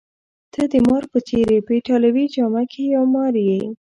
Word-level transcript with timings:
ته 0.53 0.61
د 0.71 0.73
مار 0.87 1.03
په 1.11 1.19
څېر 1.27 1.47
يې، 1.55 1.59
په 1.67 1.71
ایټالوي 1.77 2.25
جامه 2.33 2.63
کي 2.71 2.83
یو 2.95 3.03
مار 3.15 3.33
یې. 3.47 3.61